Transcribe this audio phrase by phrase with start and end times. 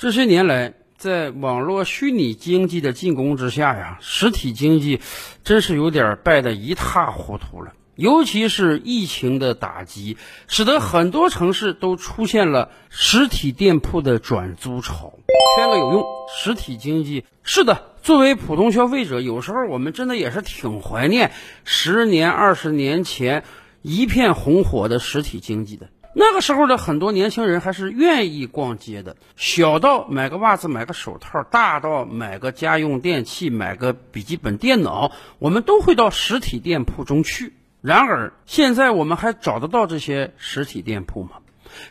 [0.00, 4.98] 这些年来，在网络虚拟经济的进攻之下呀，实体经济
[5.44, 7.74] 真是有点败得一塌糊涂了。
[7.96, 10.16] 尤其是疫情的打击，
[10.48, 15.12] 使得很多城市都出现了实体店铺的转租潮。
[15.58, 16.04] 圈个有用，
[16.34, 17.90] 实体经济是的。
[18.02, 21.30] 作为普通消费者，有时候我们真的也是挺怀念
[21.64, 23.44] 十年、二十年前
[23.82, 25.88] 一片红火的实体经济的。
[26.12, 37.54] 那个时候的很多年轻人还是愿意逛街的，小到买个袜子、买个手套，大到买个家用电器、买个笔记本电脑，我们都会到实体店铺中去。
[37.80, 41.30] 然而，现在我们还找得到这些实体店铺吗？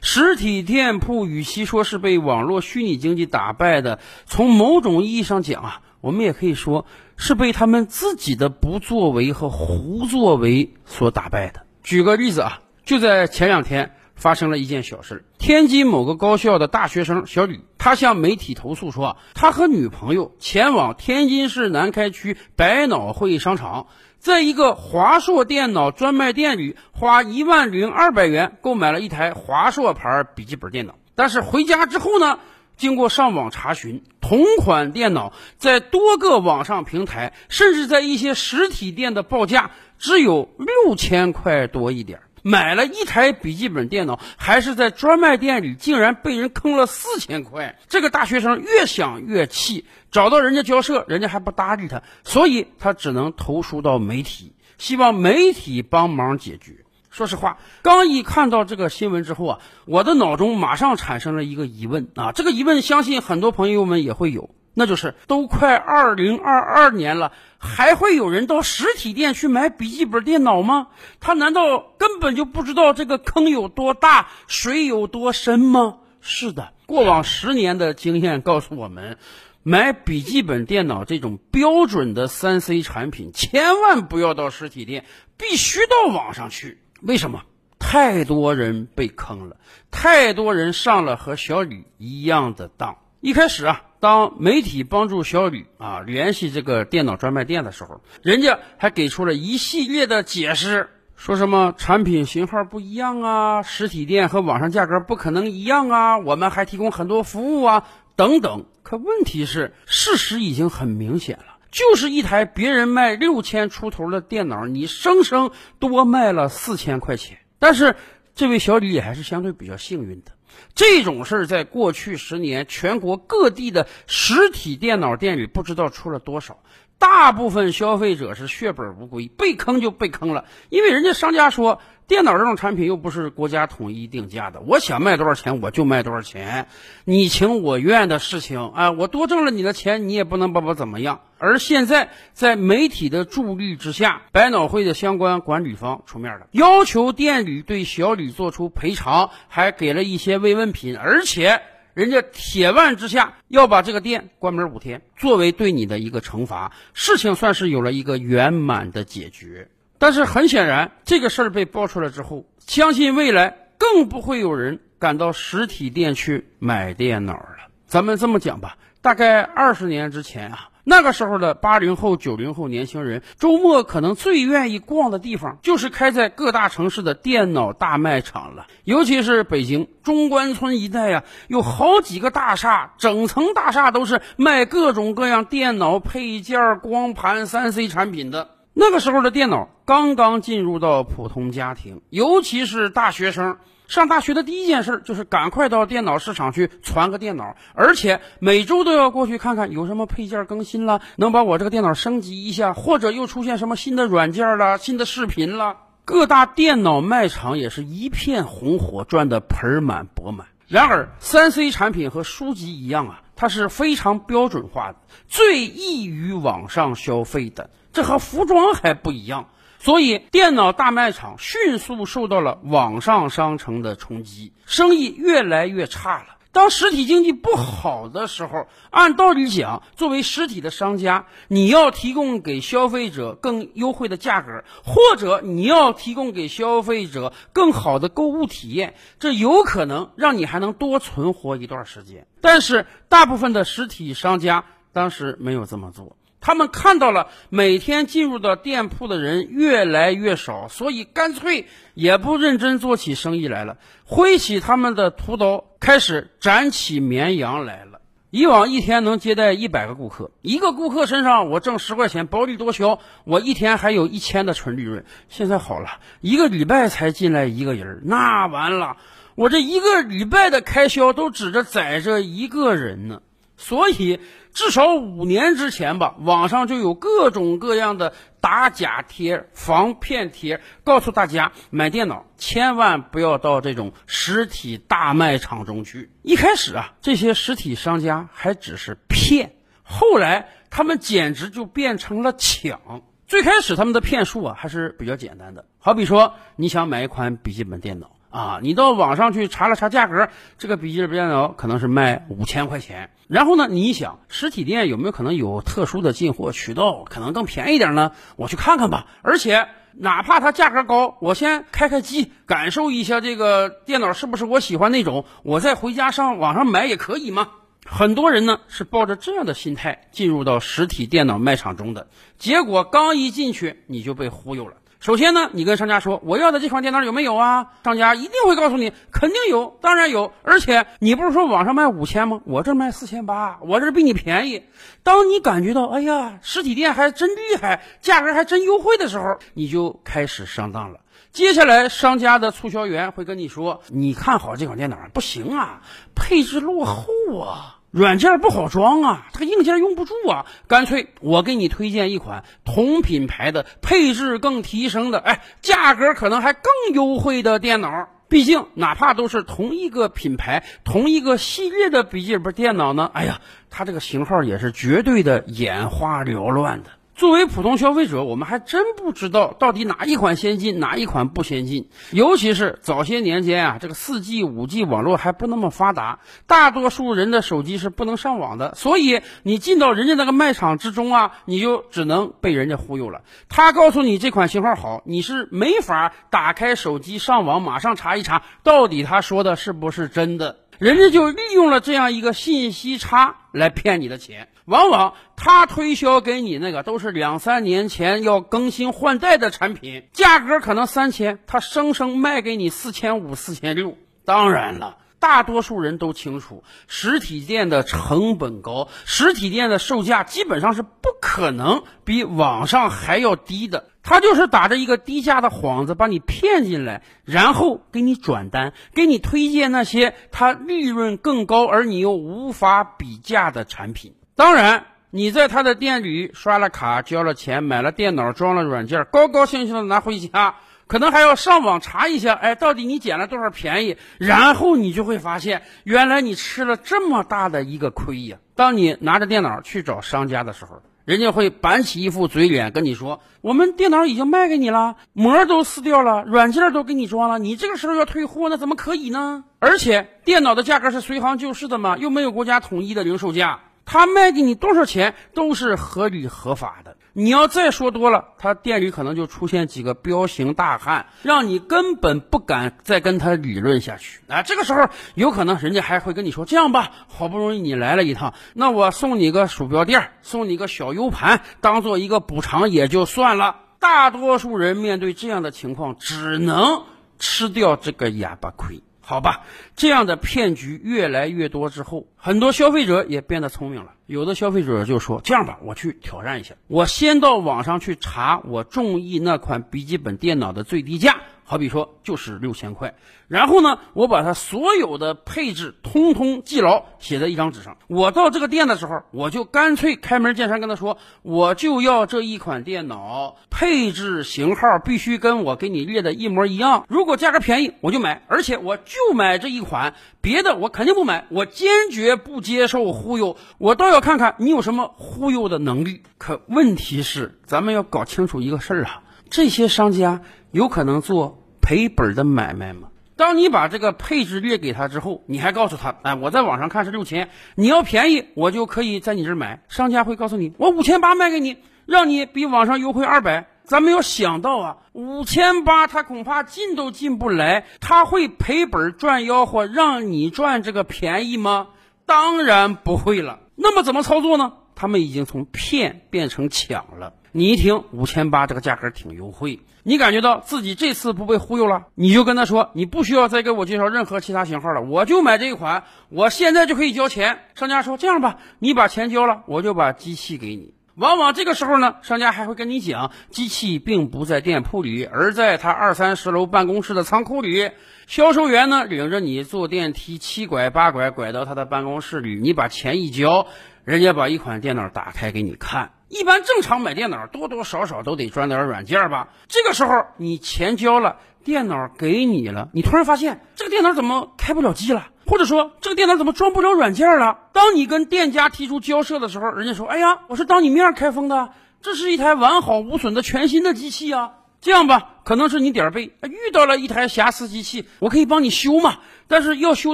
[0.01, 11.61] 实体店铺与其说是被网络虚拟经济打败的，从某种意义上讲啊，我们也可以说是被他们自己的不作为和胡作为所打败的。
[11.81, 23.87] 举个例子啊，就在前两天发生了一件小事：天津某个高校的大学生小吕，他向媒体投诉说，他和女朋友前往天津市南开区百脑汇商场。
[24.19, 30.95] 在一个华硕电脑专卖店里，花一万零二百元购买了一台华硕牌笔记本电脑。
[31.15, 32.39] 但是回家之后呢，
[32.75, 42.19] 经过上网查询，同款电脑在多个网上平台，甚至在一些实体店的报价只有六千块多一点。
[42.41, 47.77] 买了一台笔记本电脑，还是在专卖店里，竟然被人坑了四千块。
[47.87, 56.73] 这个大学生越想越气，找到人家交涉，人家还不搭理他，所以他只能投诉到媒体，希望媒体帮忙解决。
[57.09, 64.51] 说实话，刚一看到这个新闻之后啊，我的脑中马上产生了一个疑问啊，这个疑问相信很多朋友们也会有。
[64.73, 70.87] 那就是都快二零二二年了，还会有人到实体店去买笔记本电脑吗？
[71.19, 75.97] 他难道根本就不知道这个坑有多大，水有多深吗？
[76.21, 79.17] 是的，过往十年的经验告诉我们，
[79.63, 85.05] 买笔记本电脑这种标准的三 C 产品，千万不要到实体店，
[85.37, 86.81] 必须到网上去。
[87.01, 87.43] 为什么？
[87.79, 89.57] 太多人被坑了，
[89.89, 92.97] 太多人上了和小李一样的当。
[93.21, 93.83] 一开始啊。
[93.99, 108.65] 当媒体帮助小吕啊联系这个电脑专卖店的时候，人家还给出了一系列的解释，说什么产品型号不一样啊，实体店和网上价格不可能一样啊，我们还提供很多服务啊，等等。
[108.83, 117.37] 可问题是，事实已经很明显了，就是一台别人卖六千出头的电脑，你生生多卖了四千块钱。
[117.59, 117.97] 但是
[118.33, 120.31] 这位小吕也还是相对比较幸运的。
[120.75, 126.57] 这种事儿在过去十年，全国各地的实体电脑店里不知道出了多少。
[126.99, 131.81] 大部分消费者是血本无归，被坑就被坑了，因为人家商家说。
[132.09, 136.65] 电脑这种产品又不是国家统一定价的，我想卖多少钱我就卖多少钱，
[137.05, 141.21] 你情我愿的事情啊，我多挣了你的钱，你也不能把我怎么样。
[141.37, 151.61] 而现在在媒体的助力之下，百脑汇的相关管理方出面了，要求店里对小吕做出赔偿，还给了一些慰问品，而且
[151.99, 159.67] 人家铁腕之下要把这个店关门五天，作为对你的一个惩罚，事情算是有了一个圆满的解决。
[159.97, 167.67] 但是很显然，这个事儿被爆出来之后，相信未来更不会有人敢到实体店去买电脑了。
[167.85, 178.65] 咱们这么讲吧，大概二十年之前啊，那个时候的八零后、九零后年轻人，周末可能最愿意逛的地方，就是开在各大城市的电脑大卖场了。
[178.85, 188.49] 尤其是北京中关村一带呀，有好几个大厦，整层大厦都是卖各种各样电脑配件、光盘、三 C 产品的。
[188.73, 193.57] 那个时候的电脑刚刚进入到普通家庭，尤其是大学生
[193.89, 205.77] 上大学的第一件事就是赶快到电脑市场去攒个电脑，而且每周都要过去看看有什么配件更新了，能把我这个电脑升级一下，或者又出现什么新的软件了、新的视频了。
[206.05, 210.45] 各大电脑卖场也是一片红火，赚得盆满钵满。
[210.67, 214.97] 然而，三 C 产品和书籍一样啊，它是非常标准化的，
[215.27, 217.71] 最易于网上消费的。
[217.91, 219.49] 这和服装还不一样，
[219.79, 226.35] 所以电脑大卖场迅速受到了网上商城的冲击，生意越来越差了。
[226.51, 242.25] 当实体经济不好的时候，按道理讲，作为实体的商家，你要提供给消费者更优惠的价格，或者你要提供给消费者更好的购物体验，这有可能让你还能多存活一段时间。
[242.41, 246.17] 但是，大部分的实体商家当时没有这么做。
[246.41, 257.99] 他们看到了每天进入到店铺的人越来越少，所以干脆也不认真做起生意来了，挥起他们的屠刀，开始斩起绵羊来了。
[258.31, 265.03] 以往一天能接待一百个顾客，一个顾客身上我挣十块钱，薄利多销，我一天还有一千的纯利润。
[265.29, 268.97] 现在好了，一个礼拜才进来一个人，那完了，
[269.33, 273.21] 我这一个礼拜的开销都指着宰着一个人呢。
[273.61, 274.21] 所以，
[274.53, 286.09] 至少五年之前吧，网上就有各种各样的打假贴、防骗贴，告诉大家买电脑千万不要到这种实体大卖场中去。
[286.21, 293.03] 一开始啊，这些实体商家还只是骗，后来他们简直就变成了抢。
[293.27, 298.11] 最开始他们的骗术啊还是比较简单的，好比说你想买一款笔记本电脑。
[298.29, 300.29] 啊，你到网上去查了查价格，
[300.59, 303.09] 这个笔记本电脑可能是卖五千块钱。
[303.27, 308.11] 然后呢，你想实体店有没有可能有特殊的进货渠道，可能更便宜点呢？
[308.35, 309.07] 我去看看吧。
[309.23, 317.49] 而且哪怕它价格高，我先开开机，感受一下这个电脑是不是我喜欢那种，我再回家上网上买也可以吗？
[317.85, 324.75] 很多人呢是抱着这样的心态进入到实体电脑卖场中的，结果刚一进去你就被忽悠了。
[324.99, 327.67] 首先呢，你跟商家说我要的这款电脑有没有啊？
[327.85, 330.33] 商家一定会告诉你，肯定有，当然有。
[330.43, 332.41] 而且你不是说网上卖五千吗？
[332.43, 334.65] 我这卖四千八，我这比你便宜。
[335.01, 340.99] 当你感觉到哎呀，实体店还真厉害，价格还真优惠的时候，你就开始上当了。
[341.31, 345.81] 接下来，商家的促销员会跟你说，你看好这款电脑不行啊，
[346.13, 347.07] 配置落后
[347.39, 347.78] 啊。
[347.91, 358.07] 软件不好装啊，它硬件用不住啊，干脆我给你推荐一款同品牌的配置更提升的，哎，价格可能还更优惠的电脑。
[358.27, 363.41] 毕竟哪怕都是同一个品牌、同一个系列的笔记本电脑呢，哎呀，
[363.71, 366.91] 它这个型号也是绝对的眼花缭乱的。
[367.19, 371.89] 作为普通消费者，我们还真不知道到底哪一款先进，哪一款不先进。
[372.11, 378.73] 尤其是早些年间啊，这个四 G、五 G 网络还不那么发达，大多数人的手机是不能上网的。
[378.75, 383.23] 所以你进到人家那个卖场之中啊，你就只能被人家忽悠了。
[383.49, 390.55] 他告诉你这款型号好，你是没法打开手机上网，马上查一查到底他说的是不是真的。
[390.79, 403.97] 人家就利用了这样一个信息差来骗你的钱，往往他推销给你那个都是两三年前要更新换代的产品，价格可能三千，他生生卖给你四千五、四千六。
[404.23, 404.95] 当然了。
[405.19, 413.88] 大多数人都清楚，实体店的成本高，实体店的售价基本上是不可能比网上还要低的。
[414.01, 424.15] 他就是打着一个低价的幌子把你骗进来，然后给你转单，给你推荐那些他利润更高而你又无法比价的产品。
[424.35, 430.55] 当然，你在他的店里刷了卡、交了钱、买了电脑、装了软件，高高兴兴的拿回家。
[430.87, 433.97] 可能还要上网查一下，哎，到底你捡了多少便宜？
[434.17, 438.39] 然后你就会发现，原来你吃了这么大的一个亏呀！
[438.55, 449.43] 当你拿着电脑去找商家的时候，人家会板起一副嘴脸跟你说：“我们电脑已经卖给你了，膜都撕掉了，软件都给你装了，你这个时候要退货，那怎么可以呢？
[449.57, 464.21] 而且电脑的价格是随行就市的嘛，又没有国家统一的零售价，他卖给你多少钱都是合理合法的。”你要再说多了，他店里可能就出现几个彪形大汉，让你根本不敢再跟他理论下去。
[464.29, 476.85] 啊，这个时候有可能人家还会跟你说：“这样吧，好不容易你来了一趟，那我送你个鼠标垫，送你个小 U 盘，当做一个补偿也就算了。”大多数人面对这样的情况，只能
[477.17, 478.81] 吃掉这个哑巴亏。
[479.09, 479.41] 好吧，
[479.75, 483.93] 这样的骗局越来越多之后，很多消费者也变得聪明了。
[484.05, 492.93] 有的消费者就说：“这样吧，我去挑战一下，我先到网上去查我中意那款笔记本电脑的最低价。”好比说就是六千块，
[493.27, 497.75] 然后呢，我把它所有的配置通通记牢，写在一张纸上。
[497.87, 506.85] 我到这个店的时候，我就干脆开门见山跟他说，我就要这一款电脑，配置型号必须跟我给你列的一模一样。
[506.87, 511.25] 如果价格便宜，我就买，而且我就买这一款，别的我肯定不买。
[511.31, 516.03] 我坚决不接受忽悠，我倒要看看你有什么忽悠的能力。
[516.19, 519.01] 可问题是，咱们要搞清楚一个事儿啊，
[519.31, 521.38] 这些商家有可能做。
[521.69, 522.87] 赔本的买卖吗？
[523.15, 529.61] 当你把这个配置列给他之后，你还告诉他，哎，我在网上看是六千，你要便宜，我就可以在你这儿买。
[529.69, 533.45] 商家会告诉你，我五千八卖给你，让你比网上优惠二百。
[533.65, 541.67] 咱没有想到啊，五千八他恐怕进都进不来，他会赔本赚吆喝，让你赚这个便宜吗？
[542.07, 543.41] 当然不会了。
[543.55, 544.53] 那么怎么操作呢？
[544.73, 547.13] 他们已经从骗变成抢了。
[547.31, 557.39] 你一听五千八这个价格挺优惠，你感觉到自己这次不被忽悠了，你就跟他说，你不需要再给我介绍任何其他型号了，我就买这一款，我现在就可以交钱。
[557.53, 560.73] 商家说这样吧，你把钱交了，我就把机器给你。
[560.95, 567.71] 往往这个时候呢，商家还会跟你讲，机器并不在店铺里，而在他二三十楼办公室的仓库里。
[568.05, 573.47] 销售员呢，领着你坐电梯七拐八拐，拐到他的办公室里，你把钱一交，
[573.85, 575.91] 人家把一款电脑打开给你看。
[576.09, 579.29] 一般正常买电脑，多多少少都得装点软件吧。
[579.47, 585.09] 这个时候你钱交了，电脑给你了，你突然发现这个电脑怎么开不了机了？
[585.27, 587.37] 或者说这个电脑怎么装不了软件了？
[587.53, 591.51] 当你跟店家提出交涉的时候，人家说：“哎呀，我是当你面开封的，
[591.83, 598.97] 这是一台完好无损的全新的机器啊。”这样吧，可能是你点儿背遇到了一台瑕疵机器，我可以帮你修嘛。
[599.27, 599.93] 但是要修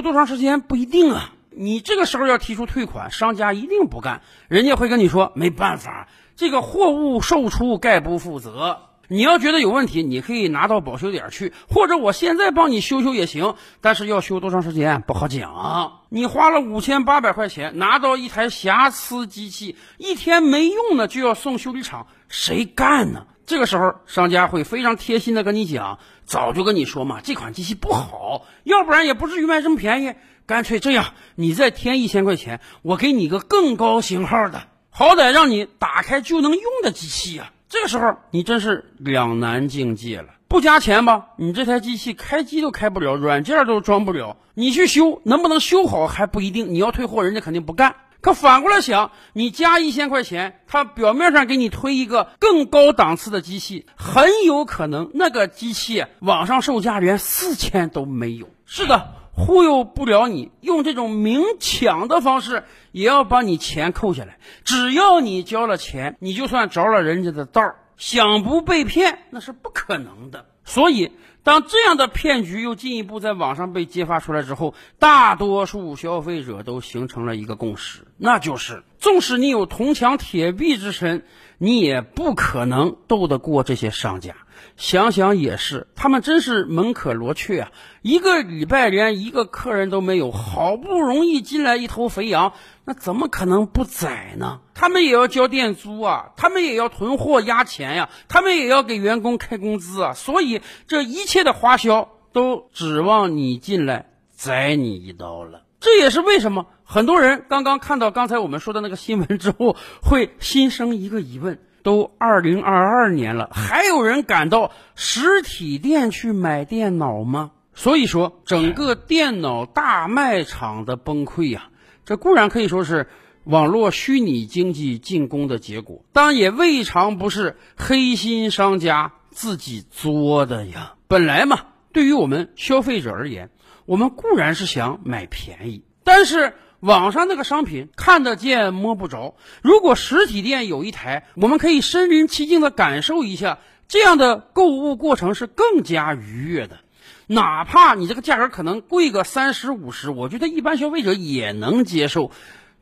[0.00, 1.34] 多长时间不一定啊。
[1.58, 8.78] 你这个时候要提出退款，商家一定不干，人家会跟你说没办法，这个货物售出概不负责。
[9.08, 13.54] 你要觉得有问题，你可以拿到保修点去，或者我现在帮你修修也行。
[13.80, 16.00] 但是要修多长时间不好讲。
[16.10, 23.26] 你花了五千八百块钱拿到一台瑕疵机器，一天没用呢就要送修理厂，谁干呢？
[23.46, 30.14] 这个时候商家会非常贴心的跟你讲，早就跟你说嘛，这款机器不好，要不然也不至于卖这么便宜。
[30.46, 37.52] 干脆这样，你再添一千块钱，我给你个更高型号的，好歹让你打开就能用的机器呀。
[37.68, 47.96] 这个时候你真是两难境界了，不加钱吧，你这台机器开机都开不了，软件都装不了，你去修能不能修好还不一定，你要退货人家肯定不干。
[48.20, 58.48] 可反过来想，你加一千块钱，他表面上给你推一个更高档次的机器，很有可能那个机器网上售价连四千都没有。
[58.64, 64.38] 是的，忽悠不了你，用这种明抢的方式也要把你钱扣下来。
[64.64, 70.46] 只要你交了钱，你就算着了人家的道儿，想不被骗那是不可能的。
[70.64, 71.12] 所以。
[71.42, 81.24] 当这样的骗局又进一步在网上被揭发出来之后，大多数消费者都形成了一个共识，那就是：纵使你有铜墙铁壁之身，
[81.58, 84.34] 你也不可能斗得过这些商家。
[84.76, 87.72] 想想也是，他们真是门可罗雀啊！
[88.02, 92.52] 一个礼拜连一个客人都没有，好不容易进来一头肥羊，
[92.84, 94.60] 那怎么可能不宰呢？
[94.74, 105.62] 他们也要交店租啊，他们也要囤货压钱呀，他们也要给员工开工资啊，所以这一切的花销都指望你进来宰你一刀了。
[105.80, 111.58] 这也是为什么很多人刚刚看到刚才我们说的那个新闻之后，会心生一个疑问。
[111.86, 117.52] 都二零二二年了，还有人敢到实体店去买电脑吗？
[117.74, 121.68] 所以说，整个电脑大卖场的崩溃呀，
[122.04, 123.06] 这固然可以说是
[123.44, 130.94] 网络虚拟经济进攻的结果，当然也未尝不是黑心商家自己作的呀。
[131.06, 133.50] 本来嘛，对于我们消费者而言，
[133.84, 136.54] 我们固然是想买便宜，但是。
[136.80, 146.78] 网上那个商品看得见摸不着，如果实体店有一台，我们可以身临其境的感受一下，这样的购物过程是更加愉悦的。
[147.26, 152.30] 哪怕你这个价格可能贵个三十五十，我觉得一般消费者也能接受。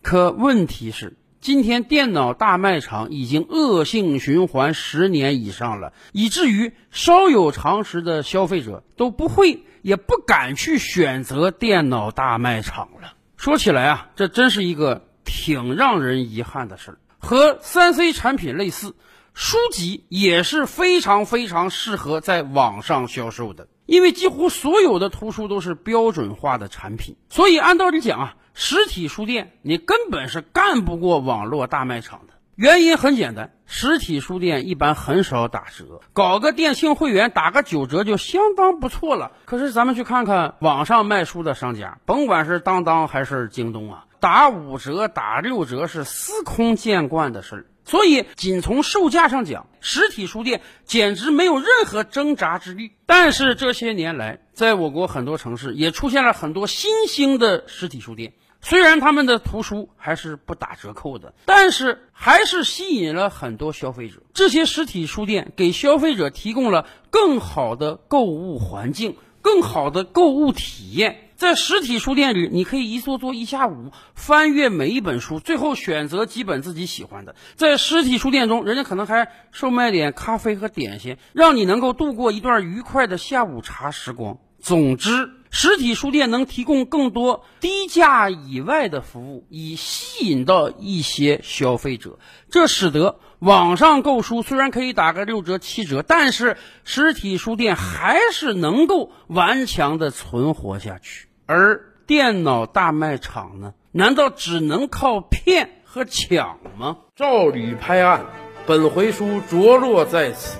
[0.02, 13.13] 可问题是，今天电脑大卖场已经恶性循环十年以上了，以至于稍有常识的消费者都不会也不敢去选择电脑大卖场了。
[13.36, 16.98] 说起来啊，这真是一个挺让人遗憾的事儿。
[17.18, 18.94] 和三 C 产品类似，
[19.32, 27.16] 书籍也是非常非常适合在网上销售的，因为几乎所有的图书都是标准化的产品。
[27.30, 32.34] 所以按道理讲啊，实体书店你根本是干不过网络大卖场的。
[32.56, 39.32] 原因很简单，实体书店一般很少打折，搞个店庆会员打个九折就相当不错了。
[39.44, 47.66] 可是咱们去看看网上卖书的商家，甭管是当当还是京东啊，打五折、打六折是司空见惯的事儿。
[47.86, 52.92] 所以，仅从售价上讲，实体书店简直没有任何挣扎之力。
[53.04, 58.32] 但是这些年来，在我国很多城市也出现了很多新兴的实体书店。
[58.64, 64.22] 虽然他们的图书还是不打折扣的，但是还是吸引了很多消费者。
[64.32, 71.28] 这些实体书店给消费者提供了更好的购物环境、更好的购物体验。
[71.36, 77.34] 在实体书店里，你可以一坐坐一下午，翻阅每一本书，最后选择几本自己喜欢的。
[77.56, 84.38] 在实体书店中，人家可能还售卖点咖啡和点心，让你能够度过一段愉快的下午茶时光。
[84.58, 85.28] 总之。
[85.56, 92.18] 实体书店能提供更多低价以外的服务，以吸引到一些消费者。
[92.50, 101.28] 这使得网上购书虽然可以打个六折、七折，但是实体书店还是能够顽强的存活下去。
[101.46, 103.74] 而电脑大卖场呢？
[103.92, 106.96] 难道只能靠骗和抢吗？
[107.14, 108.26] 照理拍案，
[108.66, 110.58] 本回书着落在此。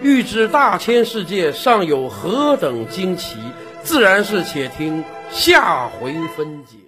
[0.00, 3.38] 欲知大千世界尚有何等惊奇？
[3.84, 6.83] 自然是且听下回分解。